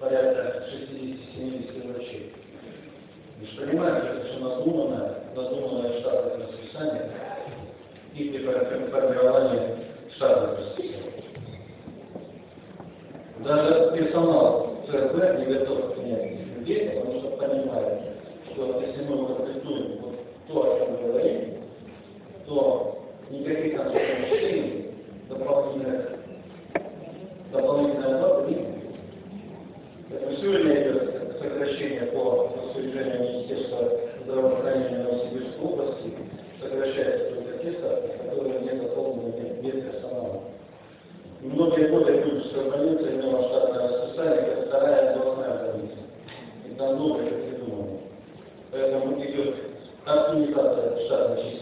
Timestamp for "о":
20.62-20.78